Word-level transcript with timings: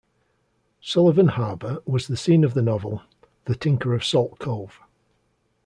Sullivan 0.81 1.27
Harbor 1.27 1.77
was 1.85 2.07
the 2.07 2.17
scene 2.17 2.43
of 2.43 2.55
the 2.55 2.63
novel 2.63 3.03
"The 3.45 3.53
Tinker 3.53 3.93
of 3.93 4.03
Salt 4.03 4.39
Cove". 4.39 4.79